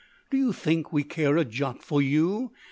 [0.31, 2.53] Do you think we care a jot for you?